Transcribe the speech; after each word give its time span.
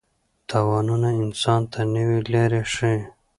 تاوانونه 0.49 1.09
انسان 1.23 1.61
ته 1.71 1.79
نوې 1.95 2.19
لارې 2.33 2.61
ښيي. 2.73 2.99